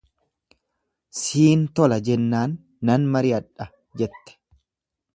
[1.19, 2.57] Siin tola jennaan
[2.91, 3.71] nan mari'adha
[4.03, 4.39] jette.